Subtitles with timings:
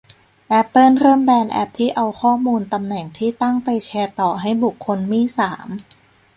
[0.49, 5.67] แอปเปิลเริ่มแบนแอปที่เอาข้อมูลตำแหน่งที่ตั้งไปแชร์ต่อให้บุคคลมี่สาม